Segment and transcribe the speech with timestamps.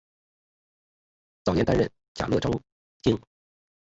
[1.43, 2.51] 早年担任甲喇章
[3.03, 3.21] 京。